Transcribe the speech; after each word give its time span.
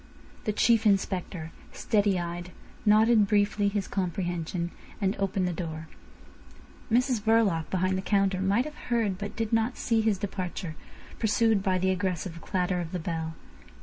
The 0.45 0.51
Chief 0.51 0.87
Inspector, 0.87 1.51
steady 1.73 2.17
eyed, 2.19 2.51
nodded 2.87 3.27
briefly 3.27 3.67
his 3.67 3.87
comprehension, 3.87 4.71
and 4.99 5.15
opened 5.19 5.47
the 5.47 5.53
door. 5.53 5.89
Mrs 6.91 7.21
Verloc, 7.21 7.69
behind 7.69 7.99
the 7.99 8.01
counter, 8.01 8.41
might 8.41 8.65
have 8.65 8.73
heard 8.89 9.19
but 9.19 9.35
did 9.35 9.53
not 9.53 9.77
see 9.77 10.01
his 10.01 10.17
departure, 10.17 10.73
pursued 11.19 11.61
by 11.61 11.77
the 11.77 11.91
aggressive 11.91 12.41
clatter 12.41 12.81
of 12.81 12.93
the 12.93 12.97
bell. 12.99 13.35